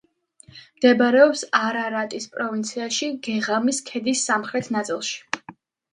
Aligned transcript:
მდებარეობს 0.77 1.43
არარატის 1.59 2.27
პროვინციაში, 2.37 3.11
გეღამის 3.29 3.83
ქედის 3.91 4.25
სამხრეთ 4.31 4.71
ნაწილში. 4.81 5.21